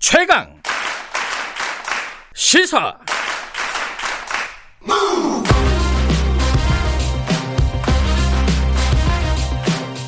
최강 0.00 0.48
시사 2.34 2.96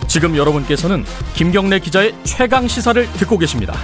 지금 0.09 0.35
여러분께서는 0.35 1.05
김경래 1.35 1.79
기자의 1.79 2.15
최강 2.25 2.67
시사를 2.67 3.07
듣고 3.13 3.37
계십니다. 3.37 3.75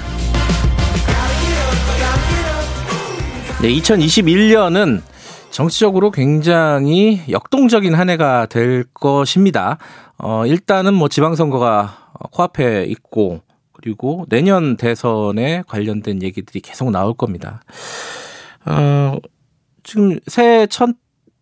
네, 3.61 3.69
2021년은 3.69 5.03
정치적으로 5.51 6.11
굉장히 6.11 7.21
역동적인 7.29 7.95
한 7.95 8.09
해가 8.09 8.47
될 8.47 8.85
것입니다. 8.95 9.77
어, 10.17 10.47
일단은 10.47 10.95
뭐 10.95 11.09
지방선거가 11.11 12.13
코앞에 12.33 12.85
있고 12.85 13.43
그리고 13.81 14.27
내년 14.29 14.77
대선에 14.77 15.63
관련된 15.67 16.23
얘기들이 16.23 16.61
계속 16.61 16.91
나올 16.91 17.15
겁니다. 17.15 17.63
어, 18.67 19.17
지금 19.85 20.19
새해 20.27 20.67
첫 20.67 20.91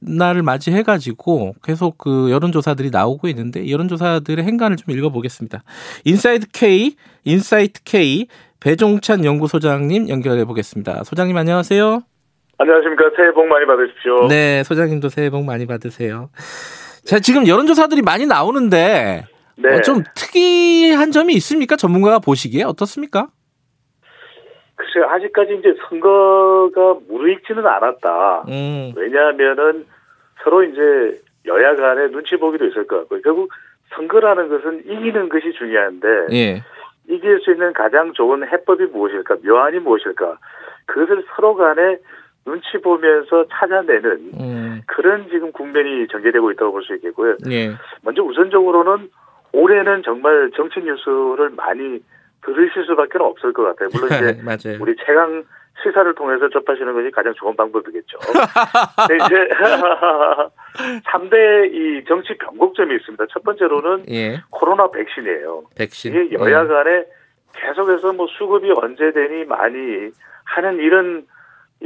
날을 0.01 0.43
맞이해가지고 0.43 1.55
계속 1.63 1.97
그 1.99 2.31
여론조사들이 2.31 2.91
나오고 2.91 3.29
있는데 3.29 3.71
여론조사들의 3.71 4.45
행간을 4.45 4.77
좀 4.77 4.95
읽어보겠습니다. 4.95 5.65
인사이드 6.05 6.49
K, 6.53 6.97
인사이트 7.25 7.83
K 7.85 8.27
배종찬 8.61 9.25
연구소장님 9.25 10.09
연결해 10.09 10.45
보겠습니다. 10.45 11.05
소장님 11.05 11.37
안녕하세요. 11.37 12.03
안녕하십니까. 12.59 13.05
새해 13.17 13.33
복 13.33 13.47
많이 13.47 13.67
받으십시오. 13.67 14.29
네, 14.29 14.63
소장님도 14.65 15.09
새해 15.09 15.31
복 15.31 15.45
많이 15.45 15.67
받으세요. 15.67 16.31
자, 17.05 17.19
지금 17.21 17.47
여론조사들이 17.47 18.03
많이 18.03 18.27
나오는데 18.27 19.25
네. 19.57 19.77
어, 19.77 19.81
좀 19.81 20.03
특이한 20.15 21.11
점이 21.11 21.33
있습니까? 21.35 21.77
전문가가 21.77 22.19
보시기에 22.19 22.65
어떻습니까? 22.65 23.29
글쎄 24.77 25.01
아직까지 25.09 25.57
이제 25.59 25.75
선거가 25.89 26.97
무르익지는 27.09 27.67
않았다. 27.67 28.45
음. 28.49 28.93
왜냐하면은 28.95 29.87
서로 30.45 30.63
이제 30.63 31.21
여야 31.47 31.75
간에 31.75 32.09
눈치 32.11 32.37
보기도 32.37 32.67
있을 32.67 32.87
것 32.87 32.99
같고 32.99 33.21
결국 33.23 33.51
선거라는 33.95 34.49
것은 34.49 34.81
이기는 34.85 35.29
것이 35.29 35.53
중요한데 35.57 36.09
예. 36.33 36.63
이길 37.09 37.41
수 37.41 37.53
있는 37.53 37.73
가장 37.73 38.13
좋은 38.13 38.47
해법이 38.47 38.87
무엇일까, 38.87 39.37
묘안이 39.45 39.79
무엇일까, 39.79 40.39
그것을 40.87 41.25
서로 41.35 41.55
간에 41.55 41.99
눈치 42.45 42.79
보면서 42.83 43.47
찾아내는 43.51 44.31
음. 44.39 44.83
그런 44.87 45.29
지금 45.31 45.53
국면이 45.53 46.07
전개되고 46.09 46.51
있다고 46.53 46.73
볼 46.73 46.83
수 46.83 46.95
있겠고요. 46.97 47.37
예. 47.51 47.71
먼저 48.03 48.23
우선적으로는 48.23 49.09
올해는 49.57 50.03
정말 50.03 50.51
정치 50.55 50.81
뉴스를 50.81 51.51
많이 51.57 52.01
들으실 52.45 52.85
수밖에 52.85 53.19
없을 53.19 53.53
것 53.55 53.65
같아요. 53.65 53.89
물론 53.95 54.11
이제 54.53 54.77
우리 54.81 54.95
최강 55.05 55.45
시사를 55.83 56.15
통해서 56.15 56.49
접하시는 56.49 56.93
것이 56.93 57.11
가장 57.11 57.33
좋은 57.35 57.57
방법이겠죠. 57.57 58.19
근데 59.09 59.25
이제 59.25 59.49
3대 61.05 61.73
이 61.73 62.05
정치 62.07 62.37
변곡점이 62.39 62.95
있습니다. 62.97 63.25
첫 63.31 63.43
번째로는 63.43 64.05
예. 64.11 64.41
코로나 64.51 64.91
백신이에요. 64.91 65.65
백신. 65.77 66.15
이게 66.15 66.35
여야 66.39 66.63
예. 66.63 66.67
간에 66.67 67.05
계속해서 67.55 68.13
뭐 68.13 68.27
수급이 68.39 68.71
언제 68.77 69.11
되니 69.13 69.45
많이 69.45 70.11
하는 70.45 70.79
이런 70.79 71.27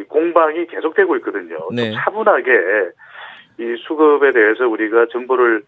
공방이 0.08 0.66
계속되고 0.66 1.16
있거든요. 1.18 1.56
네. 1.72 1.92
차분하게 1.94 2.50
이 3.58 3.76
수급에 3.86 4.32
대해서 4.32 4.68
우리가 4.68 5.06
정보를 5.12 5.62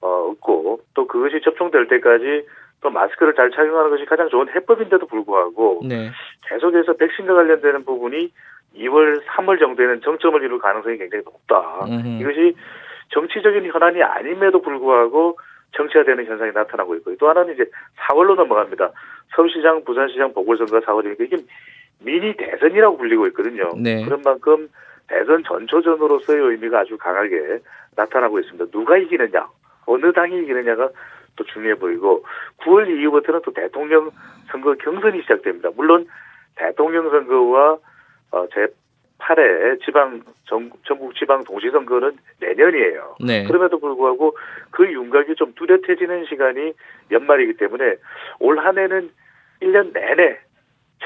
어, 0.00 0.30
얻고 0.30 0.80
또 0.94 1.06
그것이 1.06 1.40
접종될 1.42 1.88
때까지 1.88 2.46
또 2.80 2.90
마스크를 2.90 3.34
잘 3.34 3.50
착용하는 3.50 3.90
것이 3.90 4.04
가장 4.04 4.28
좋은 4.28 4.48
해법인데도 4.54 5.06
불구하고 5.06 5.82
네. 5.88 6.10
계속해서 6.48 6.94
백신과 6.94 7.34
관련되는 7.34 7.84
부분이 7.84 8.32
2월, 8.76 9.24
3월 9.24 9.58
정도에는 9.58 10.02
정점을 10.02 10.42
이룰 10.42 10.58
가능성이 10.58 10.98
굉장히 10.98 11.24
높다. 11.24 11.86
음흠. 11.86 12.20
이것이 12.20 12.54
정치적인 13.10 13.64
현안이 13.72 14.02
아님에도 14.02 14.60
불구하고 14.60 15.38
정치화되는 15.72 16.26
현상이 16.26 16.52
나타나고 16.52 16.94
있고 16.96 17.16
또 17.16 17.28
하나는 17.28 17.54
이제 17.54 17.64
4월로 17.98 18.34
넘어갑니다. 18.34 18.92
서울시장, 19.34 19.84
부산시장 19.84 20.32
보궐선거가 20.34 20.80
4월이니까 20.80 21.20
이게 21.20 21.36
미니 22.00 22.34
대선이라고 22.36 22.96
불리고 22.96 23.26
있거든요. 23.28 23.70
네. 23.76 24.04
그런 24.04 24.22
만큼 24.22 24.68
대선 25.08 25.42
전초전으로서의 25.44 26.40
의미가 26.40 26.80
아주 26.80 26.96
강하게 26.98 27.60
나타나고 27.96 28.38
있습니다. 28.40 28.66
누가 28.70 28.98
이기느냐, 28.98 29.46
어느 29.86 30.12
당이 30.12 30.42
이기느냐가 30.42 30.90
또 31.36 31.44
중요해 31.44 31.76
보이고 31.76 32.24
9월 32.58 32.88
이후부터는 32.88 33.40
또 33.44 33.52
대통령 33.52 34.10
선거 34.50 34.74
경선이 34.74 35.22
시작됩니다. 35.22 35.70
물론 35.76 36.06
대통령 36.56 37.10
선거와 37.10 37.78
어, 38.32 38.46
제 38.52 38.66
8회 39.18 39.84
지방 39.84 40.22
전, 40.44 40.70
전국 40.84 41.14
지방 41.14 41.44
동시 41.44 41.70
선거는 41.70 42.16
내년이에요. 42.40 43.16
네. 43.20 43.44
그럼에도 43.44 43.78
불구하고 43.78 44.36
그 44.70 44.90
윤곽이 44.90 45.34
좀 45.36 45.54
뚜렷해지는 45.54 46.26
시간이 46.26 46.72
연말이기 47.10 47.54
때문에 47.54 47.96
올 48.40 48.58
한해는 48.58 49.10
1년 49.62 49.92
내내 49.92 50.38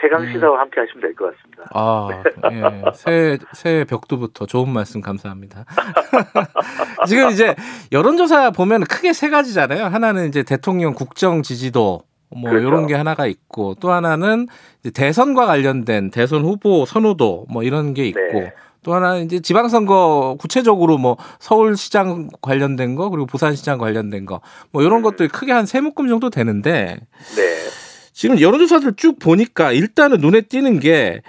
최강 0.00 0.22
음. 0.22 0.32
시사와 0.32 0.54
음. 0.56 0.60
함께 0.60 0.80
하시면 0.80 1.00
될 1.00 1.14
것 1.14 1.34
같습니다. 1.36 1.64
아, 1.74 2.08
예. 2.52 2.92
새해, 2.94 3.38
새해 3.52 3.84
벽두부터 3.84 4.46
좋은 4.46 4.68
말씀 4.70 5.00
감사합니다. 5.00 5.64
지금 7.06 7.30
이제 7.30 7.54
여론조사 7.92 8.50
보면 8.52 8.84
크게 8.84 9.12
세 9.12 9.30
가지잖아요. 9.30 9.84
하나는 9.86 10.28
이제 10.28 10.42
대통령 10.42 10.94
국정 10.94 11.42
지지도 11.42 12.02
뭐 12.34 12.50
그렇죠. 12.50 12.66
이런 12.68 12.86
게 12.86 12.94
하나가 12.94 13.26
있고 13.26 13.74
또 13.80 13.90
하나는 13.92 14.46
대선과 14.94 15.46
관련된 15.46 16.10
대선 16.10 16.44
후보 16.44 16.86
선호도 16.86 17.46
뭐 17.50 17.62
이런 17.64 17.92
게 17.92 18.06
있고 18.06 18.20
네. 18.40 18.52
또 18.82 18.94
하나는 18.94 19.24
이제 19.24 19.40
지방선거 19.40 20.36
구체적으로 20.40 20.96
뭐 20.96 21.16
서울시장 21.40 22.28
관련된 22.40 22.94
거 22.94 23.10
그리고 23.10 23.26
부산시장 23.26 23.78
관련된 23.78 24.24
거 24.26 24.40
뭐 24.72 24.82
이런 24.82 25.00
음. 25.00 25.02
것들이 25.02 25.28
크게 25.28 25.52
한 25.52 25.66
세 25.66 25.80
묶음 25.80 26.08
정도 26.08 26.30
되는데 26.30 27.00
네. 27.36 27.42
지금 28.20 28.38
여론조사들 28.38 28.97
쭉 28.97 29.19
보니까 29.19 29.72
일단은 29.72 30.19
눈에 30.19 30.42
띄는 30.42 30.78
게 30.78 31.22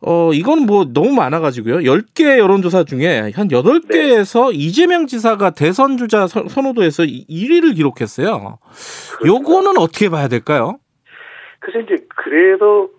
어, 0.00 0.30
이건 0.32 0.66
뭐 0.66 0.84
너무 0.84 1.10
많아가지고요. 1.10 1.78
10개 1.78 2.38
여론조사 2.38 2.84
중에 2.84 3.32
한 3.34 3.48
8개에서 3.48 4.52
네. 4.52 4.54
이재명 4.54 5.08
지사가 5.08 5.50
대선 5.50 5.96
주자 5.96 6.28
선호도에서 6.28 7.02
1위를 7.02 7.74
기록했어요. 7.74 8.60
그렇죠. 9.18 9.26
요거는 9.26 9.78
어떻게 9.78 10.08
봐야 10.10 10.28
될까요? 10.28 10.78
그래서 11.58 11.80
이제 11.80 12.06
그래도 12.14 12.90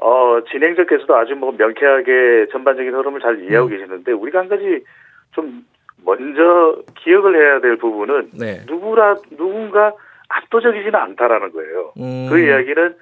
어, 0.00 0.40
진행자께서도 0.50 1.14
아주 1.14 1.36
뭐 1.36 1.52
명쾌하게 1.52 2.48
전반적인 2.50 2.92
흐름을 2.92 3.20
잘 3.20 3.44
이해하고 3.44 3.68
음. 3.68 3.70
계시는데 3.70 4.10
우리가 4.10 4.40
한 4.40 4.48
가지 4.48 4.82
좀 5.30 5.64
먼저 6.04 6.82
기억을 7.04 7.36
해야 7.36 7.60
될 7.60 7.76
부분은 7.76 8.30
네. 8.36 8.62
누구라 8.66 9.14
누군가 9.38 9.92
압도적이지는 10.30 10.94
않다라는 10.94 11.52
거예요. 11.52 11.92
음. 11.98 12.28
그 12.30 12.38
이야기는 12.38 12.94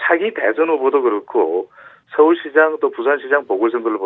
차기 0.00 0.32
대선 0.34 0.68
후보도 0.68 1.02
그렇고 1.02 1.70
서울시장 2.16 2.78
또 2.80 2.90
부산시장 2.90 3.46
보궐선거를 3.46 3.98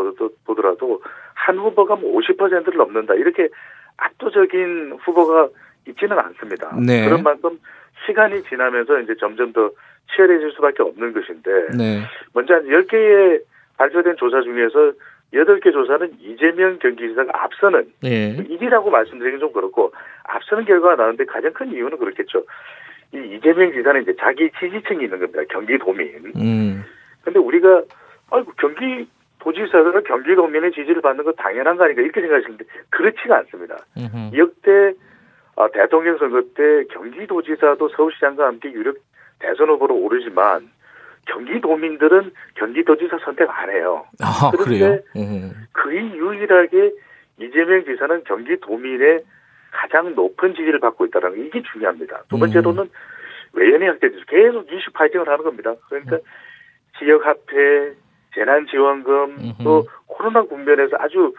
보더라도 0.47 1.03
한 1.35 1.59
후보가 1.59 1.97
뭐 1.97 2.19
50%를 2.21 2.77
넘는다 2.77 3.15
이렇게 3.15 3.49
압도적인 3.97 4.99
후보가 5.03 5.49
있지는 5.89 6.19
않습니다. 6.19 6.75
네. 6.87 7.05
그런 7.05 7.23
만큼 7.23 7.59
시간이 8.07 8.43
지나면서 8.45 9.01
이제 9.01 9.15
점점 9.19 9.53
더 9.53 9.71
치열해질 10.15 10.53
수밖에 10.53 10.83
없는 10.83 11.13
것인데 11.13 11.51
네. 11.77 12.03
먼저 12.33 12.55
한 12.55 12.65
10개의 12.65 13.43
발표된 13.77 14.17
조사 14.17 14.41
중에서 14.41 14.93
8개 15.33 15.73
조사는 15.73 16.17
이재명 16.21 16.79
경기지사가 16.79 17.31
앞서는 17.35 17.93
네. 18.03 18.37
1위라고 18.37 18.91
말씀드리긴 18.91 19.41
좀 19.41 19.53
그렇고 19.53 19.93
앞서는 20.25 20.65
결과가 20.65 20.97
나오는데 20.97 21.25
가장 21.27 21.53
큰 21.53 21.71
이유는 21.73 21.99
그렇겠죠. 21.99 22.45
이 23.13 23.19
이재명 23.37 23.73
지사는 23.73 24.03
이제 24.03 24.15
자기 24.19 24.51
지지층이 24.59 25.05
있는 25.05 25.19
겁니다. 25.19 25.43
경기도민. 25.51 26.33
음. 26.37 26.85
근데 27.23 27.39
우리가 27.39 27.83
아이고 28.31 28.53
경기 28.59 29.07
도지사가 29.41 30.01
경기도민의 30.01 30.73
지지를 30.73 31.01
받는 31.03 31.25
거 31.25 31.33
당연한 31.33 31.77
거 31.77 31.85
아닌가 31.85 32.03
이렇게 32.03 32.21
생각하시는데 32.21 32.65
그렇지가 32.91 33.39
않습니다. 33.39 33.77
음흠. 33.97 34.37
역대 34.37 34.95
아, 35.57 35.69
대통령 35.73 36.19
선거 36.19 36.41
때 36.55 36.85
경기도지사도 36.93 37.89
서울시장과 37.89 38.47
함께 38.47 38.71
유력 38.71 38.97
대선 39.41 39.69
후보로 39.69 39.95
오르지만 39.95 40.71
경기도민들은 41.29 42.33
경기도지사 42.55 43.19
선택 43.25 43.49
안 43.51 43.71
해요. 43.71 44.07
아, 44.21 44.51
그런데 44.51 45.03
그의 45.73 46.13
유일하게 46.17 46.93
이재명 47.39 47.85
지사는 47.85 48.25
경기도민의 48.25 49.25
가장 49.71 50.15
높은 50.15 50.55
지지를 50.55 50.81
받고 50.81 51.07
있다는 51.07 51.35
게 51.35 51.47
이게 51.47 51.63
중요합니다. 51.73 52.23
두 52.29 52.39
번째로는 52.39 52.85
음. 52.85 52.91
외연의 53.53 53.89
확대돼서 53.89 54.25
계속 54.27 54.71
이슈 54.73 54.91
파이팅을 54.93 55.29
하는 55.29 55.45
겁니다. 55.45 55.75
그러니까 55.89 56.17
음. 56.17 56.21
지역 56.99 57.25
화폐, 57.25 57.95
재난지원금 58.35 59.37
또 59.63 59.87
코로나 60.07 60.43
국면에서 60.43 60.97
아주 60.99 61.33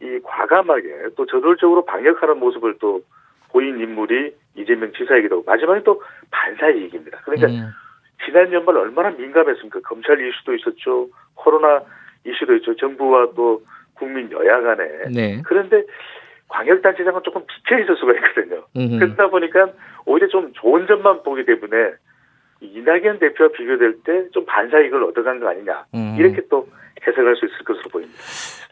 이 0.00 0.18
과감하게 0.22 1.10
또 1.16 1.26
저돌적으로 1.26 1.84
방역하는 1.84 2.38
모습을 2.38 2.78
또 2.80 3.02
보인 3.50 3.78
인물이 3.78 4.34
이재명 4.56 4.92
지사이기도 4.92 5.36
하고 5.36 5.44
마지막에 5.46 5.82
또 5.82 6.02
반사이익입니다. 6.30 7.20
그러니까 7.24 7.48
음. 7.48 7.70
지난 8.24 8.52
연말 8.52 8.76
얼마나 8.76 9.10
민감했습니까? 9.10 9.80
검찰 9.80 10.20
이슈도 10.20 10.54
있었죠. 10.54 11.08
코로나 11.34 11.82
이슈도 12.26 12.54
있죠. 12.56 12.76
정부와 12.76 13.28
또 13.36 13.62
국민 13.94 14.30
여야 14.32 14.60
간에. 14.60 14.84
네. 15.12 15.42
그런데 15.44 15.82
광역단체장은 16.48 17.20
조금 17.24 17.42
비켜 17.46 17.78
있을 17.80 17.96
수가 17.96 18.12
있거든요. 18.14 18.64
음흠. 18.76 18.98
그러다 18.98 19.28
보니까 19.28 19.68
오히려 20.06 20.28
좀 20.28 20.52
좋은 20.54 20.86
점만 20.86 21.22
보기 21.22 21.44
때문에 21.44 21.92
이낙연 22.60 23.18
대표와 23.18 23.50
비교될 23.56 23.98
때 24.04 24.28
좀 24.32 24.44
반사이익을 24.46 25.02
얻어간 25.04 25.40
거 25.40 25.48
아니냐. 25.48 25.84
음. 25.94 26.16
이렇게 26.18 26.40
또 26.50 26.66
해석할 27.06 27.36
수 27.36 27.46
있을 27.46 27.58
것으로 27.64 27.88
보입니다. 27.90 28.18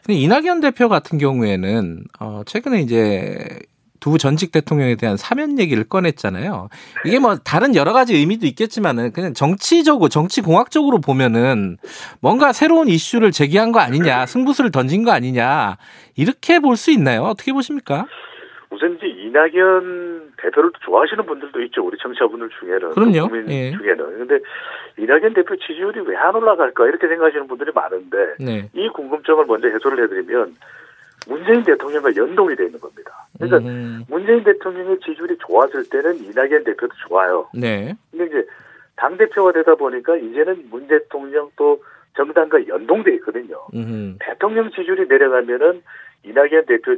이낙연 0.09 0.61
대표 0.61 0.89
같은 0.89 1.17
경우에는 1.17 2.03
어 2.19 2.41
최근에 2.45 2.79
이제 2.79 3.59
두 4.03 4.17
전직 4.17 4.51
대통령에 4.51 4.95
대한 4.97 5.15
사면 5.15 5.57
얘기를 5.59 5.85
꺼냈잖아요. 5.85 6.67
이게 7.05 7.19
뭐 7.19 7.37
다른 7.37 7.73
여러 7.73 7.93
가지 7.93 8.13
의미도 8.13 8.45
있겠지만은 8.47 9.13
그냥 9.13 9.33
정치적으로 9.33 10.09
정치 10.09 10.41
공학적으로 10.41 10.99
보면은 10.99 11.77
뭔가 12.21 12.51
새로운 12.51 12.89
이슈를 12.89 13.31
제기한 13.31 13.71
거 13.71 13.79
아니냐, 13.79 14.25
승부수를 14.25 14.71
던진 14.71 15.05
거 15.05 15.11
아니냐 15.11 15.77
이렇게 16.17 16.59
볼 16.59 16.75
수 16.75 16.91
있나요? 16.91 17.21
어떻게 17.21 17.53
보십니까? 17.53 18.05
우선 18.71 18.97
이제 18.97 19.07
이낙연 19.07 20.33
대표를 20.35 20.71
좋아하시는 20.83 21.25
분들도 21.25 21.61
있죠. 21.63 21.85
우리 21.85 21.95
청취자분들 22.01 22.49
중에는. 22.59 22.89
그럼요. 22.89 23.29
국민 23.29 23.49
예. 23.51 23.71
중에는. 23.71 24.17
근데 24.27 24.39
이낙연 24.97 25.33
대표 25.33 25.55
지지율이 25.55 26.01
왜 26.01 26.17
안 26.17 26.35
올라갈까 26.35 26.87
이렇게 26.87 27.07
생각하시는 27.07 27.47
분들이 27.47 27.71
많은데 27.73 28.17
네. 28.39 28.69
이 28.73 28.89
궁금증을 28.89 29.45
먼저 29.45 29.69
해소를 29.69 30.03
해드리면 30.03 30.55
문재인 31.27 31.63
대통령과 31.63 32.15
연동이 32.15 32.55
되어 32.55 32.65
있는 32.65 32.79
겁니다. 32.79 33.27
그러니까 33.37 33.69
음. 33.69 34.03
문재인 34.09 34.43
대통령의 34.43 34.99
지지율이 34.99 35.37
좋았을 35.39 35.85
때는 35.89 36.17
이낙연 36.17 36.63
대표도 36.63 36.93
좋아요. 37.07 37.49
네. 37.53 37.95
근데 38.11 38.25
이제 38.25 38.47
당 38.95 39.17
대표가 39.17 39.51
되다 39.53 39.75
보니까 39.75 40.17
이제는 40.17 40.67
문 40.69 40.87
대통령 40.87 41.49
또 41.55 41.81
정당과 42.15 42.67
연동돼 42.67 43.13
있거든요. 43.15 43.57
음. 43.73 44.17
대통령 44.19 44.69
지지율이 44.69 45.07
내려가면은 45.07 45.81
이낙연 46.23 46.65
대표 46.67 46.95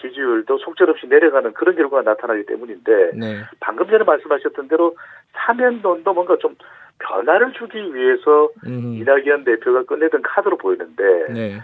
지지율도 0.00 0.58
속절없이 0.58 1.06
내려가는 1.06 1.52
그런 1.54 1.76
결과가 1.76 2.02
나타나기 2.02 2.44
때문인데 2.46 3.12
네. 3.14 3.42
방금 3.60 3.86
전에 3.88 4.04
말씀하셨던 4.04 4.68
대로 4.68 4.96
사면론도 5.32 6.12
뭔가 6.12 6.36
좀 6.38 6.54
변화를 6.98 7.52
주기 7.52 7.78
위해서 7.94 8.50
음. 8.66 8.94
이낙연 8.94 9.44
대표가 9.44 9.84
꺼내던 9.84 10.22
카드로 10.22 10.56
보이는데 10.58 11.32
네. 11.32 11.60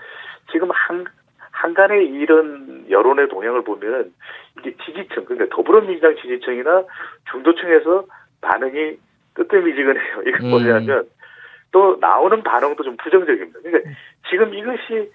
지금 0.50 0.68
한 0.72 1.04
한간의 1.60 2.06
이런 2.06 2.86
여론의 2.88 3.28
동향을 3.28 3.62
보면 3.64 4.12
이게 4.58 4.74
지지층 4.84 5.24
그러니까 5.26 5.54
더불어민주당 5.54 6.16
지지층이나 6.16 6.84
중도층에서 7.30 8.04
반응이 8.40 8.96
뜨뜻미지근해요. 9.34 10.22
이걸 10.26 10.40
음. 10.42 10.50
뭐냐면 10.50 11.08
또 11.72 11.98
나오는 12.00 12.42
반응도 12.42 12.82
좀 12.82 12.96
부정적입니다. 12.96 13.60
그러니까 13.62 13.90
지금 14.28 14.54
이것이 14.54 15.10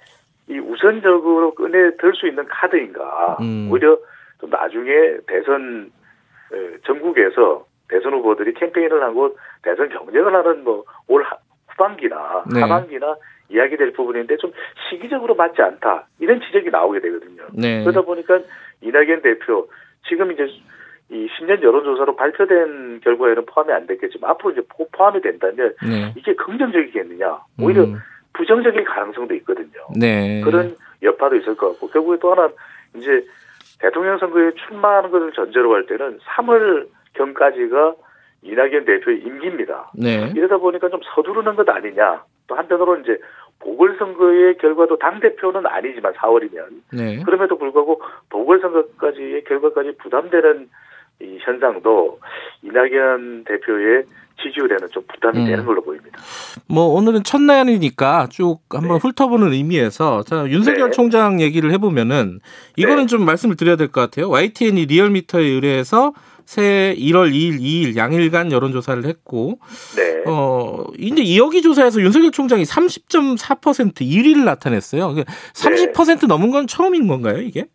이 0.48 0.60
우선적으로 0.60 1.56
꺼내 1.56 1.98
들 1.98 2.14
수 2.14 2.28
있는 2.28 2.46
카드인가 2.46 3.38
음. 3.42 3.68
오히려 3.72 3.98
또 4.40 4.48
나중에 4.48 5.18
대선 5.28 5.92
전국에서 6.86 7.66
대선 7.90 8.14
후보들이 8.14 8.54
캠페인을 8.54 9.02
하고 9.04 9.36
대선 9.64 9.90
경쟁을 9.90 10.34
하는 10.34 10.64
뭐 10.64 10.84
올 11.08 11.26
후반기나 11.70 12.44
네. 12.54 12.62
하반기나 12.62 13.16
이야기될 13.50 13.94
부분인데 13.94 14.38
좀 14.38 14.52
시기적으로 14.90 15.36
맞지 15.36 15.62
않다 15.62 16.08
이런 16.20 16.42
지적이 16.42 16.70
나오게 16.72 17.00
되거든요. 17.02 17.44
네. 17.54 17.84
그러다 17.84 18.02
보니까 18.02 18.40
이낙연 18.82 19.22
대표 19.22 19.70
지금 20.08 20.32
이제 20.32 20.48
이 21.10 21.28
신년 21.38 21.62
여론조사로 21.62 22.16
발표된 22.16 23.02
결과에는 23.02 23.46
포함이 23.46 23.72
안 23.72 23.86
됐겠지만 23.86 24.32
앞으로 24.32 24.52
이제 24.52 24.62
포함이 24.92 25.22
된다면 25.22 25.76
네. 25.88 26.14
이게 26.18 26.34
긍정적이겠느냐 26.34 27.42
오히려 27.62 27.84
음. 27.84 27.98
부정적인 28.34 28.84
가능성도 28.84 29.36
있거든요. 29.36 29.88
네. 29.98 30.42
그런 30.44 30.76
여파도 31.04 31.36
있을 31.36 31.56
것 31.56 31.70
같고 31.70 31.90
결국에 31.90 32.18
또 32.20 32.32
하나 32.32 32.50
이제 32.96 33.24
대통령 33.80 34.18
선거에 34.18 34.52
출마하는 34.68 35.12
것을 35.12 35.32
전제로 35.34 35.74
할 35.74 35.86
때는 35.86 36.20
3월 36.20 36.88
경까지가 37.14 37.96
이낙연 38.46 38.86
대표의 38.86 39.20
임기입니다. 39.20 39.92
네. 39.96 40.32
이러다 40.36 40.58
보니까 40.58 40.90
좀 40.90 41.00
서두르는 41.16 41.56
것 41.56 41.68
아니냐. 41.68 42.24
또 42.48 42.56
한편으로 42.56 42.98
이제 42.98 43.18
보궐선거의 43.60 44.58
결과도 44.60 44.98
당대표는 45.00 45.66
아니지만 45.66 46.14
4월이면. 46.14 46.66
네. 46.94 47.24
그럼에도 47.24 47.58
불구하고 47.58 48.02
보궐선거까지의 48.30 49.44
결과까지 49.46 49.96
부담되는 49.98 50.70
이 51.22 51.38
현상도 51.42 52.20
이낙연 52.62 53.46
대표의 53.46 54.04
지지율에는 54.44 54.90
좀 54.92 55.02
부담이 55.12 55.40
음. 55.40 55.46
되는 55.48 55.66
걸로 55.66 55.82
보입니다. 55.82 56.20
뭐 56.68 56.88
오늘은 56.88 57.24
첫날이니까 57.24 58.28
쭉 58.30 58.60
한번 58.70 59.00
네. 59.00 59.08
훑어보는 59.08 59.54
의미에서 59.54 60.24
자, 60.24 60.46
윤석열 60.50 60.90
네. 60.90 60.92
총장 60.92 61.40
얘기를 61.40 61.72
해보면은 61.72 62.42
이거는 62.76 63.04
네. 63.04 63.06
좀 63.08 63.26
말씀을 63.26 63.56
드려야 63.56 63.78
될 63.78 63.88
것 63.88 64.02
같아요. 64.02 64.30
YTN이 64.30 64.86
리얼미터에 64.88 65.42
의뢰해서 65.46 66.12
새 66.46 66.96
1월 66.98 67.32
2일, 67.32 67.60
2일 67.60 67.98
양일간 67.98 68.52
여론조사를 68.52 69.04
했고, 69.06 69.60
네. 69.96 70.24
어, 70.28 70.86
이제 70.98 71.22
이여기 71.22 71.62
조사에서 71.62 72.00
윤석열 72.02 72.32
총장이 72.32 72.64
30.4% 72.64 74.02
1위를 74.02 74.46
나타냈어요. 74.46 75.16
30% 75.54 76.22
네. 76.22 76.28
넘은 76.28 76.52
건 76.52 76.68
처음인 76.68 77.08
건가요, 77.08 77.40
이게? 77.40 77.66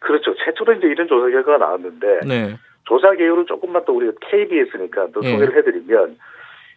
그렇죠. 0.00 0.34
최초로 0.44 0.74
이제 0.74 0.86
이런 0.86 1.08
조사 1.08 1.28
결과가 1.28 1.58
나왔는데, 1.58 2.20
네. 2.26 2.56
조사 2.84 3.14
개요를 3.14 3.46
조금만 3.46 3.84
또 3.84 3.96
우리가 3.96 4.12
KBS니까 4.30 5.08
또 5.12 5.20
네. 5.20 5.32
소개를 5.32 5.56
해드리면, 5.56 6.16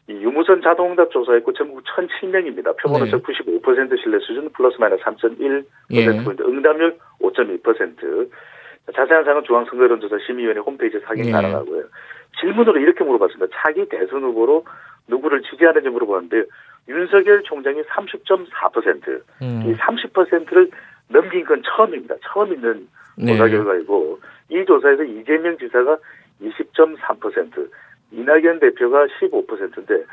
이 0.10 0.14
유무선 0.14 0.62
자동응답 0.64 1.12
조사했고 1.12 1.54
전국 1.54 1.84
1,007명입니다. 1.84 2.76
표본오차 2.78 3.18
네. 3.18 3.22
95% 3.22 4.02
신뢰 4.02 4.20
수준 4.20 4.50
플러스 4.50 4.78
마이너스 4.80 5.04
3.1%포인트, 5.04 5.66
예. 5.92 6.08
응답률 6.08 6.98
5.2%. 7.22 8.30
자세한 8.96 9.24
사항은 9.24 9.44
중앙선거여론조사 9.46 10.18
심의위원회 10.26 10.60
홈페이지에 10.62 11.02
확인 11.04 11.28
예. 11.28 11.32
가능하고요. 11.32 11.84
질문으로 12.40 12.80
이렇게 12.80 13.04
물어봤습니다. 13.04 13.56
차기 13.56 13.88
대선 13.90 14.24
후보로 14.24 14.66
누구를 15.08 15.42
지지하는지 15.44 15.90
물어봤는데 15.90 16.44
윤석열 16.88 17.44
총장이 17.44 17.82
30.4%, 17.84 19.22
음. 19.42 19.64
이 19.66 19.76
30%를 19.76 20.72
넘긴 21.10 21.46
건 21.46 21.62
처음입니다. 21.64 22.16
처음 22.24 22.54
있는 22.54 22.88
조사 23.20 23.46
네. 23.46 23.52
결과이고 23.52 24.20
이 24.50 24.66
조사에서 24.66 25.04
이재명 25.04 25.58
지사가 25.58 25.98
20.3%, 26.42 27.70
이낙연 28.12 28.60
대표가 28.60 29.06
15%인데 29.06 30.06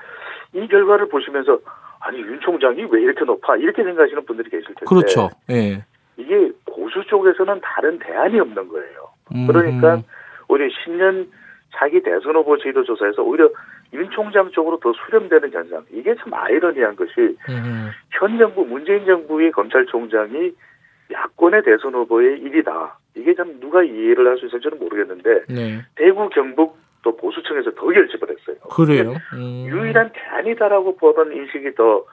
이 0.55 0.67
결과를 0.69 1.09
보시면서 1.09 1.59
아니 2.01 2.19
윤 2.21 2.39
총장이 2.41 2.87
왜 2.91 3.03
이렇게 3.03 3.25
높아 3.25 3.57
이렇게 3.57 3.83
생각하시는 3.83 4.25
분들이 4.25 4.51
계실 4.51 4.67
텐데 4.67 4.87
그렇죠. 4.87 5.31
예. 5.51 5.85
이게 6.19 6.53
보수 6.67 7.03
쪽에서는 7.05 7.61
다른 7.63 7.99
대안이 7.99 8.39
없는 8.41 8.69
거예요. 8.69 9.09
그러니까 9.47 10.03
오히려 10.49 10.69
신년 10.85 11.31
자기 11.77 12.03
대선 12.03 12.35
후보 12.35 12.59
지도 12.59 12.83
조사에서 12.85 13.23
오히려 13.23 13.49
윤 13.93 14.11
총장 14.11 14.51
쪽으로 14.51 14.79
더 14.81 14.93
수렴되는 14.93 15.53
현상. 15.53 15.85
이게 15.91 16.15
참 16.17 16.35
아이러니한 16.35 16.97
것이 16.97 17.37
현 18.19 18.39
정부 18.39 18.65
문재인 18.65 19.07
정부의 19.07 19.53
검찰총장이 19.53 20.53
야권의 21.13 21.63
대선 21.63 21.95
후보의 21.95 22.41
일이다. 22.41 22.99
이게 23.15 23.35
참 23.35 23.59
누가 23.61 23.83
이해를 23.83 24.27
할 24.27 24.39
수 24.39 24.47
있을지는 24.47 24.79
모르겠는데 24.79 25.45
네. 25.49 25.81
대구 25.95 26.29
경북 26.31 26.77
또 27.03 27.17
보수층에서 27.17 27.71
더 27.75 27.87
결집을 27.87 28.29
했어요. 28.31 28.57
그래요? 28.71 29.15
음. 29.35 29.67
유일한 29.69 30.11
대안이다라고 30.13 30.97
보던 30.97 31.33
인식이 31.33 31.75
더 31.75 32.05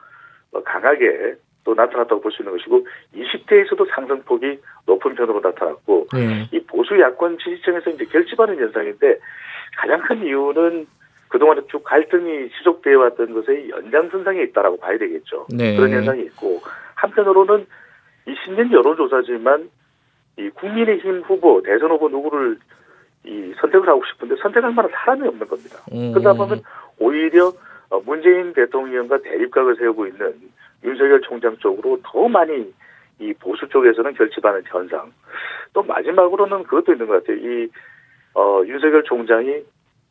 강하게 0.64 1.34
또 1.66 1.74
나타났다고 1.74 2.20
볼 2.20 2.32
수 2.32 2.42
있는 2.42 2.56
것이고 2.56 2.86
20대에서도 3.14 3.88
상승폭이 3.90 4.60
높은 4.86 5.14
편으로 5.16 5.40
나타났고 5.40 6.06
네. 6.14 6.48
이 6.52 6.60
보수 6.60 6.98
야권 6.98 7.38
지지층에서 7.38 7.90
이제 7.90 8.04
결집하는 8.04 8.56
현상인데 8.56 9.18
가장 9.76 10.00
큰 10.02 10.24
이유는 10.24 10.86
그동안 11.28 11.60
쭉 11.68 11.82
갈등이 11.82 12.50
지속되어 12.50 12.98
왔던 13.00 13.34
것의 13.34 13.68
연장선상에 13.68 14.42
있다라고 14.44 14.78
봐야 14.78 14.96
되겠죠. 14.96 15.46
네. 15.50 15.76
그런 15.76 15.90
현상이 15.90 16.22
있고 16.22 16.60
한편으로는 16.94 17.66
이 18.28 18.34
신년 18.44 18.72
여론조사지만 18.72 19.68
이 20.38 20.48
국민의힘 20.50 21.22
후보 21.22 21.62
대선 21.62 21.90
후보 21.90 22.08
누구를 22.08 22.58
이 23.24 23.52
선택을 23.60 23.88
하고 23.88 24.02
싶은데 24.12 24.36
선택할 24.40 24.72
만한 24.72 24.92
사람이 24.92 25.26
없는 25.26 25.48
겁니다. 25.48 25.78
음. 25.92 26.12
그러다 26.12 26.34
보면 26.34 26.62
오히려 27.00 27.52
문재인 28.04 28.52
대통령과 28.52 29.18
대립각을 29.22 29.76
세우고 29.76 30.06
있는 30.06 30.34
윤석열 30.86 31.20
총장 31.20 31.56
쪽으로 31.58 31.98
더 32.04 32.28
많이 32.28 32.72
이 33.18 33.32
보수 33.34 33.68
쪽에서는 33.68 34.14
결집하는 34.14 34.62
현상. 34.66 35.12
또 35.72 35.82
마지막으로는 35.82 36.64
그것도 36.64 36.92
있는 36.92 37.06
것 37.06 37.24
같아요. 37.24 37.36
이 37.36 37.68
어, 38.34 38.62
윤석열 38.66 39.02
총장이 39.04 39.62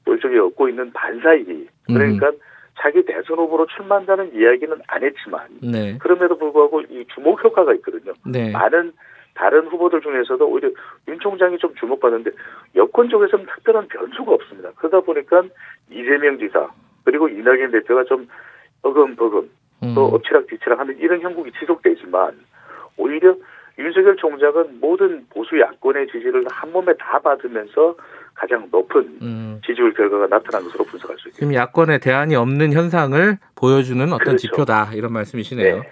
일종의 0.08 0.40
얻고 0.40 0.70
있는 0.70 0.92
반사이기. 0.94 1.68
그러니까 1.88 2.30
음. 2.30 2.38
자기 2.80 3.04
대선 3.06 3.38
후보로 3.38 3.68
출마한다는 3.68 4.36
이야기는 4.36 4.78
안 4.88 5.04
했지만 5.04 5.48
네. 5.62 5.98
그럼에도 6.00 6.38
불구하고 6.38 6.82
이 6.82 7.06
주목 7.14 7.44
효과가 7.44 7.74
있거든요. 7.76 8.14
네. 8.26 8.52
많은 8.52 8.92
다른 9.34 9.68
후보들 9.68 10.02
중에서도 10.02 10.46
오히려 10.48 10.70
윤 11.08 11.20
총장이 11.20 11.58
좀 11.58 11.74
주목받는데 11.76 12.32
여권 12.76 13.10
쪽에서는 13.10 13.46
특별한 13.46 13.88
변수가 13.88 14.32
없습니다. 14.32 14.72
그러다 14.76 15.02
보니까 15.02 15.44
이재명 15.90 16.38
지사 16.38 16.70
그리고 17.04 17.30
이낙연 17.30 17.72
대표가 17.72 18.04
좀 18.06 18.28
어금버금 18.82 19.50
또 19.94 20.10
음. 20.10 20.14
엎치락뒤치락 20.14 20.80
하는 20.80 20.98
이런 21.00 21.22
형국이 21.22 21.52
지속되지만 21.60 22.32
오히려 22.98 23.36
윤석열 23.78 24.16
총장은 24.16 24.80
모든 24.80 25.26
보수 25.30 25.60
야권의 25.60 26.08
지지를 26.08 26.46
한 26.50 26.72
몸에 26.72 26.94
다 26.98 27.20
받으면서 27.20 27.96
가장 28.34 28.68
높은 28.72 29.18
음. 29.22 29.62
지지율 29.66 29.94
결과가 29.94 30.28
나타난 30.28 30.64
것으로 30.64 30.86
분석할 30.86 31.18
수 31.18 31.28
있습니다. 31.28 31.40
지금 31.40 31.54
야권에 31.54 31.98
대안이 32.00 32.36
없는 32.36 32.72
현상을 32.74 33.38
보여주는 33.56 34.02
어떤 34.06 34.18
그렇죠. 34.20 34.38
지표다 34.38 34.92
이런 34.94 35.12
말씀이시네요. 35.14 35.76
네. 35.82 35.90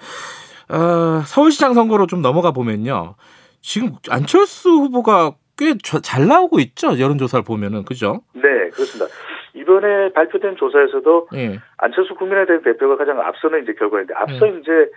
어, 0.75 1.22
서울시장 1.25 1.74
선거로 1.74 2.08
좀 2.08 2.22
넘어가 2.22 2.52
보면요. 2.52 3.16
지금 3.62 3.92
안철수 4.10 4.70
후보가 4.70 5.36
꽤 5.58 5.75
잘 6.02 6.25
나오고 6.28 6.60
있죠. 6.62 6.98
여론조사를 7.00 7.44
보면은 7.44 7.84
그죠? 7.86 8.22
네, 8.34 8.42
그렇습니다. 8.74 9.06
이번에 9.54 10.12
발표된 10.14 10.56
조사에서도 10.56 11.28
네. 11.32 11.60
안철수 11.78 12.16
국민의당 12.16 12.64
대표가 12.64 12.98
가장 12.98 13.20
앞서는 13.22 13.64
이제 13.64 13.74
결과인데 13.74 14.14
앞서 14.16 14.46
네. 14.46 14.60
이제 14.60 14.92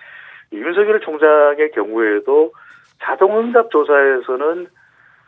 윤석열 0.53 1.01
총장의 1.01 1.73
경우에도 1.73 2.53
자동응답 3.03 3.71
조사에서는 3.71 4.67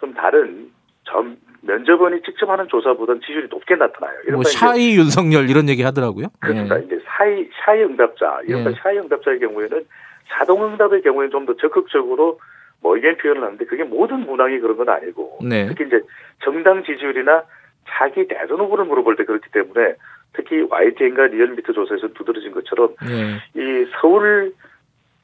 좀 0.00 0.14
다른 0.14 0.70
점 1.04 1.36
면접원이 1.60 2.22
직접 2.22 2.48
하는 2.48 2.68
조사보다는 2.68 3.20
지지율이 3.20 3.48
높게 3.50 3.74
나타나요. 3.74 4.14
뭐 4.32 4.44
shy 4.44 4.96
윤석열 4.96 5.50
이런 5.50 5.68
얘기 5.68 5.82
하더라고요. 5.82 6.26
그렇습니다. 6.40 6.78
예. 6.80 6.84
이제 6.84 7.00
shy 7.06 7.48
shy 7.64 7.82
응답자 7.82 8.40
이런 8.46 8.64
예. 8.66 8.74
shy 8.82 8.96
응답자의 8.98 9.40
경우에는 9.40 9.84
자동 10.28 10.64
응답의 10.64 11.02
경우에는 11.02 11.30
좀 11.30 11.46
더 11.46 11.56
적극적으로 11.56 12.38
뭐 12.80 12.94
의견 12.94 13.16
표현을 13.16 13.42
하는데 13.42 13.64
그게 13.64 13.82
모든 13.84 14.20
문항이 14.20 14.60
그런 14.60 14.76
건 14.76 14.88
아니고 14.88 15.40
네. 15.42 15.66
특히 15.66 15.86
이제 15.86 16.00
정당 16.44 16.84
지지율이나 16.84 17.42
자기 17.90 18.26
대선 18.28 18.58
후보를 18.60 18.84
물어볼 18.84 19.16
때 19.16 19.24
그렇기 19.24 19.50
때문에 19.50 19.94
특히 20.32 20.62
YTN과 20.68 21.28
리얼미터 21.28 21.72
조사에서 21.72 22.08
두드러진 22.08 22.52
것처럼 22.52 22.94
네. 23.06 23.38
이 23.54 23.86
서울 24.00 24.52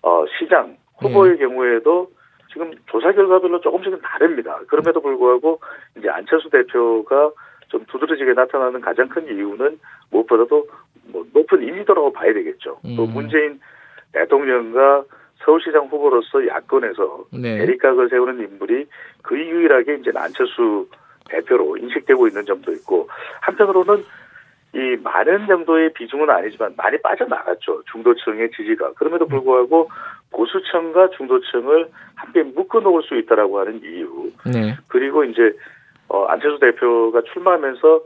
어, 0.03 0.25
시장 0.39 0.77
후보의 0.99 1.33
네. 1.33 1.39
경우에도 1.39 2.11
지금 2.53 2.73
조사 2.87 3.13
결과별로 3.13 3.61
조금씩은 3.61 4.01
다릅니다. 4.01 4.61
그럼에도 4.69 5.01
불구하고 5.01 5.61
이제 5.99 6.09
안철수 6.09 6.51
대표가 6.51 7.31
좀 7.69 7.85
두드러지게 7.87 8.33
나타나는 8.33 8.81
가장 8.81 9.09
큰 9.09 9.27
이유는 9.27 9.79
무엇보다도 10.11 10.67
뭐 11.09 11.27
높은 11.33 11.63
인지도라고 11.63 12.13
봐야 12.13 12.33
되겠죠. 12.33 12.79
음. 12.85 12.95
또 12.97 13.07
문재인 13.07 13.61
대통령과 14.13 15.05
서울시장 15.45 15.87
후보로서 15.87 16.47
야권에서 16.47 17.25
네. 17.33 17.59
대립각을 17.59 18.09
세우는 18.09 18.39
인물이 18.41 18.87
그 19.23 19.37
유일하게 19.37 19.97
이제 19.97 20.13
안철수 20.15 20.87
대표로 21.31 21.77
인식되고 21.77 22.29
있는 22.29 22.45
점도 22.45 22.73
있고 22.73 23.09
한편으로는 23.41 24.05
이 24.75 24.97
많은 25.03 25.47
정도의 25.47 25.93
비중은 25.93 26.29
아니지만 26.29 26.75
많이 26.77 27.01
빠져나갔죠. 27.01 27.85
중도층의 27.93 28.51
지지가. 28.51 28.95
그럼에도 28.95 29.27
불구하고 29.29 29.89
보수층과 30.33 31.11
중도층을 31.11 31.89
함께 32.17 32.43
묶어 32.43 32.81
놓을 32.81 33.05
수 33.05 33.15
있다라고 33.17 33.61
하는 33.61 33.81
이유. 33.85 34.33
네. 34.53 34.77
그리고 34.89 35.23
이제 35.25 35.53
어 36.09 36.25
안철수 36.25 36.59
대표가 36.59 37.23
출마하면서 37.33 38.01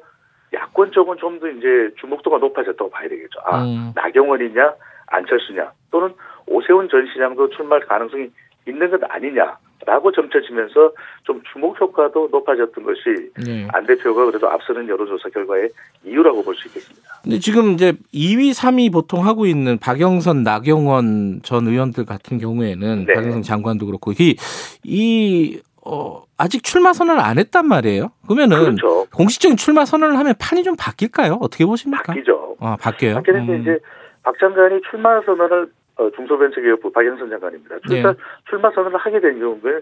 야권 0.53 0.93
쪽은 0.93 1.17
좀 1.19 1.41
더 1.41 1.49
이제 1.49 1.91
주목도가 2.01 2.39
높아졌다고 2.39 2.91
봐야 2.91 3.09
되겠죠. 3.09 3.41
아, 3.45 3.63
음. 3.65 3.93
나경원이냐, 3.95 4.75
안철수냐, 5.07 5.73
또는 5.91 6.13
오세훈 6.47 6.89
전 6.89 7.07
시장도 7.07 7.51
출마할 7.51 7.87
가능성이 7.87 8.31
있는 8.67 8.91
것 8.91 9.01
아니냐. 9.09 9.57
라고 9.87 10.11
점쳐지면서 10.13 10.93
좀 11.25 11.41
주목 11.53 11.81
효과도 11.81 12.29
높아졌던 12.31 12.85
것이 12.85 13.31
네. 13.47 13.67
안 13.73 13.87
대표가 13.87 14.27
그래도 14.27 14.49
앞서는 14.51 14.89
여론조사 14.89 15.29
결과의 15.31 15.71
이유라고 16.05 16.43
볼 16.43 16.55
수 16.57 16.67
있겠습니다. 16.69 17.09
근데 17.23 17.39
지금 17.39 17.73
이제 17.73 17.93
2위, 18.13 18.51
3위 18.53 18.93
보통 18.93 19.25
하고 19.27 19.47
있는 19.47 19.79
박영선, 19.79 20.43
나경원 20.43 21.41
전 21.43 21.67
의원들 21.69 22.05
같은 22.07 22.39
경우에는 22.39 23.05
네. 23.07 23.15
박영선 23.15 23.43
장관도 23.43 23.87
그렇고 23.87 24.13
이, 24.13 24.37
이 24.85 25.61
어, 25.85 26.23
아직 26.37 26.65
출마 26.65 26.93
선언을 26.93 27.23
안 27.23 27.39
했단 27.39 27.67
말이에요. 27.67 28.11
그러면은 28.27 28.77
그렇죠. 28.77 29.07
공식적인 29.15 29.57
출마 29.57 29.85
선언을 29.85 30.19
하면 30.19 30.35
판이 30.39 30.65
좀 30.65 30.75
바뀔까요? 30.77 31.39
어떻게 31.41 31.65
보십니까? 31.65 32.03
바뀌죠. 32.03 32.57
아, 32.61 32.77
바뀌어요. 32.81 33.15
바뀌는데 33.15 33.53
음. 33.53 33.63
이제 33.63 33.79
박 34.23 34.35
장관이 34.39 34.81
출마 34.91 35.21
선언을 35.23 35.71
어, 35.99 36.11
중소벤처기업부 36.11 36.93
박영선 36.93 37.29
장관입니다. 37.29 37.79
출마, 37.87 38.13
네. 38.13 38.19
출마 38.49 38.71
선언을 38.71 38.99
하게 38.99 39.21
된 39.21 39.39
경우에 39.41 39.81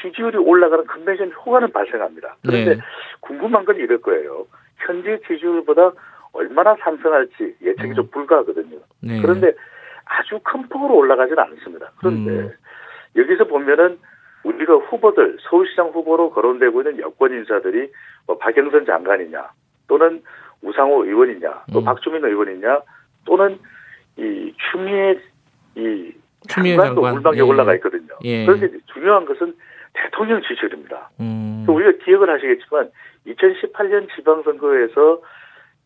지지율이 0.00 0.36
올라가는 0.36 0.86
컨벤션 0.86 1.32
효과는 1.32 1.72
발생합니다. 1.72 2.36
그런데 2.42 2.74
네. 2.74 2.80
궁금한 3.20 3.64
건 3.64 3.76
이럴 3.76 3.98
거예요. 4.00 4.46
현재 4.76 5.18
지지율보다 5.26 5.92
얼마나 6.32 6.76
상승할지 6.80 7.56
예측이 7.62 7.90
음. 7.90 7.94
좀 7.94 8.06
불가하거든요. 8.10 8.78
네. 9.00 9.22
그런데 9.22 9.52
아주 10.04 10.38
큰 10.42 10.68
폭으로 10.68 10.96
올라가지는 10.96 11.38
않습니다. 11.42 11.92
그런데 11.98 12.30
음. 12.30 12.52
여기서 13.16 13.44
보면은 13.44 13.98
우리가 14.42 14.74
후보들 14.74 15.38
서울시장 15.48 15.88
후보로 15.88 16.30
거론되고 16.30 16.82
있는 16.82 16.98
여권 16.98 17.32
인사들이 17.32 17.90
뭐 18.26 18.36
박영선 18.36 18.84
장관이냐 18.84 19.48
또는 19.88 20.22
우상호 20.60 21.06
의원이냐 21.06 21.64
또 21.72 21.78
음. 21.78 21.84
박주민 21.84 22.22
의원이냐 22.22 22.80
또는 23.24 23.58
이 24.18 24.54
추미애 24.70 25.18
이 25.76 26.12
장관도 26.48 26.94
장관. 26.94 27.14
물방에 27.14 27.38
예. 27.38 27.40
올라가 27.40 27.74
있거든요. 27.76 28.14
예. 28.24 28.44
그런데 28.46 28.68
중요한 28.92 29.24
것은 29.24 29.54
대통령 29.94 30.42
지지율입니다. 30.42 31.10
음. 31.20 31.64
우리가 31.68 32.04
기억을 32.04 32.30
하시겠지만 32.30 32.90
2018년 33.26 34.08
지방선거에서 34.14 35.20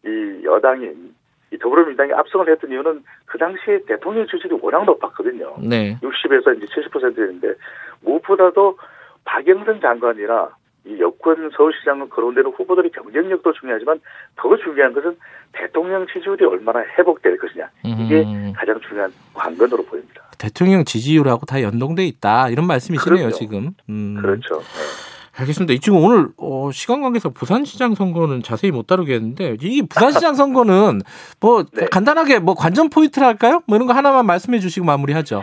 이 0.04 0.44
여당인 0.44 1.14
이 1.50 1.58
더불어민주당이 1.58 2.12
압승을 2.12 2.50
했던 2.50 2.70
이유는 2.70 3.02
그 3.26 3.38
당시에 3.38 3.80
대통령 3.86 4.26
지지율이 4.26 4.58
워낙 4.60 4.84
높았거든요. 4.84 5.56
네. 5.62 5.96
60에서 6.02 6.56
이제 6.56 6.66
70%였는데 6.66 7.54
무엇보다도 8.02 8.78
박영선 9.24 9.80
장관이나 9.80 10.50
이 10.88 10.98
여권 11.00 11.50
서울시장은 11.54 12.08
거론되는 12.08 12.50
후보들의 12.52 12.90
경쟁력도 12.92 13.52
중요하지만 13.52 14.00
더 14.36 14.56
중요한 14.56 14.94
것은 14.94 15.16
대통령 15.52 16.06
지지율이 16.06 16.44
얼마나 16.46 16.80
회복될 16.80 17.36
것이냐 17.38 17.68
이게 17.84 18.22
음. 18.22 18.52
가장 18.56 18.80
중요한 18.80 19.12
관건으로 19.34 19.84
보입니다. 19.84 20.22
대통령 20.38 20.84
지지율하고 20.84 21.44
다 21.46 21.62
연동돼 21.62 22.06
있다 22.06 22.48
이런 22.48 22.66
말씀이시네요 22.66 23.26
그렇죠. 23.26 23.38
지금. 23.38 23.70
음. 23.88 24.16
그렇죠. 24.20 24.60
네. 24.60 25.08
알겠습니다. 25.40 25.80
지금 25.80 26.02
오늘 26.02 26.28
어, 26.36 26.70
시간 26.72 27.00
관계상 27.02 27.32
부산시장 27.32 27.94
선거는 27.94 28.42
자세히 28.42 28.72
못 28.72 28.86
다루겠는데 28.86 29.58
이 29.60 29.82
부산시장 29.82 30.34
선거는 30.34 31.00
뭐 31.40 31.64
네. 31.72 31.86
간단하게 31.86 32.40
뭐 32.40 32.54
관전 32.54 32.90
포인트를 32.90 33.26
할까요? 33.26 33.62
뭐 33.66 33.76
이런 33.76 33.86
거 33.86 33.94
하나만 33.94 34.26
말씀해 34.26 34.58
주시고 34.58 34.84
마무리하죠. 34.86 35.42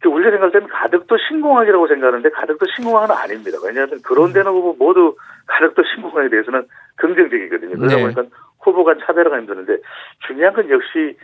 그 0.00 0.08
우리가 0.08 0.30
생각할 0.30 0.52
때는 0.52 0.68
가덕도 0.68 1.16
신공항이라고 1.28 1.88
생각하는데 1.88 2.30
가덕도 2.30 2.66
신공항은 2.76 3.10
아닙니다. 3.10 3.58
왜냐하면 3.64 4.00
그런 4.02 4.32
데는 4.32 4.52
후보 4.52 4.74
모두 4.78 5.16
가덕도 5.46 5.82
신공항에 5.94 6.28
대해서는 6.28 6.66
긍정적이거든요. 6.96 7.76
그러다 7.76 7.96
네. 7.96 8.02
보니까 8.02 8.24
후보 8.60 8.84
간 8.84 8.98
차별화가 9.04 9.38
힘드는데 9.38 9.78
중요한 10.26 10.54
건 10.54 10.70
역시 10.70 11.16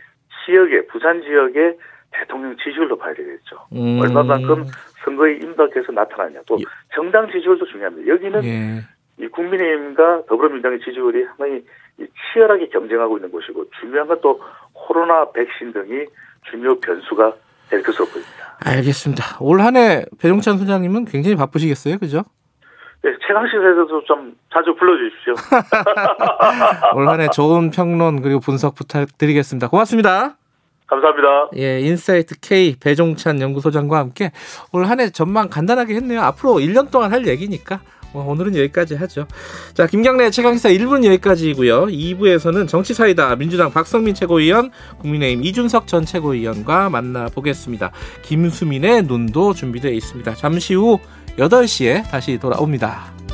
지역에 0.45 0.87
부산 0.87 1.21
지역의 1.21 1.77
대통령 2.11 2.55
지지율도 2.57 2.97
봐야 2.97 3.13
되겠죠. 3.13 3.67
음. 3.73 3.99
얼마만큼 4.01 4.65
선거에 5.03 5.35
임박해서 5.35 5.91
나타나냐. 5.91 6.41
또 6.45 6.57
예. 6.59 6.63
정당 6.93 7.27
지지율도 7.31 7.65
중요합니다. 7.65 8.07
여기는 8.11 8.43
예. 8.43 8.81
이 9.17 9.27
국민의힘과 9.27 10.23
더불어민주당의 10.27 10.79
지지율이 10.79 11.25
상당히 11.25 11.63
치열하게 12.33 12.67
경쟁하고 12.67 13.17
있는 13.17 13.31
곳이고 13.31 13.65
중요한 13.79 14.07
건 14.07 14.19
또 14.21 14.41
코로나 14.73 15.31
백신 15.31 15.73
등이 15.73 16.05
중요 16.49 16.79
변수가 16.79 17.33
될 17.69 17.81
것으로 17.83 18.05
보입니다. 18.05 18.55
알겠습니다. 18.59 19.37
올 19.39 19.61
한해 19.61 20.05
배종찬 20.19 20.57
소장님은 20.57 21.05
굉장히 21.05 21.35
바쁘시겠어요, 21.35 21.97
그죠? 21.97 22.23
네, 23.03 23.11
최강시사에서도 23.27 24.03
좀 24.05 24.35
자주 24.53 24.73
불러주십시오. 24.75 25.33
올 26.95 27.07
한해 27.07 27.27
좋은 27.29 27.69
평론 27.71 28.21
그리고 28.21 28.39
분석 28.39 28.75
부탁드리겠습니다. 28.75 29.67
고맙습니다. 29.67 30.37
감사합니다. 30.87 31.49
예, 31.57 31.79
인사이트 31.81 32.35
K 32.39 32.75
배종찬 32.79 33.41
연구소장과 33.41 33.97
함께 33.97 34.31
올 34.71 34.85
한 34.85 34.99
해 34.99 35.09
전망 35.09 35.49
간단하게 35.49 35.95
했네요. 35.95 36.21
앞으로 36.21 36.53
1년 36.55 36.91
동안 36.91 37.11
할 37.11 37.25
얘기니까 37.27 37.79
뭐 38.01 38.04
오늘은 38.23 38.55
여기까지 38.55 38.95
하죠. 38.95 39.27
자, 39.73 39.87
김경래 39.87 40.29
최강시사 40.29 40.69
1부는 40.69 41.05
여기까지고요. 41.05 41.85
2부에서는 41.85 42.67
정치사이다 42.67 43.35
민주당 43.35 43.71
박성민 43.71 44.15
최고위원, 44.15 44.71
국민의힘 44.99 45.43
이준석 45.43 45.87
전 45.87 46.05
최고위원과 46.05 46.89
만나보겠습니다. 46.89 47.91
김수민의 48.23 49.03
눈도 49.03 49.53
준비되어 49.53 49.91
있습니다. 49.91 50.35
잠시 50.35 50.75
후 50.75 50.99
8시에 51.37 52.09
다시 52.09 52.37
돌아옵니다. 52.37 53.24